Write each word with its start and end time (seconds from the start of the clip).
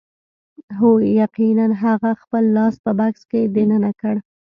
هو 0.77 0.91
یقیناً 1.21 1.67
هغه 1.83 2.11
خپل 2.21 2.43
لاس 2.57 2.75
په 2.83 2.91
بکس 2.99 3.21
کې 3.29 3.41
دننه 3.55 3.91
کړ 4.01 4.15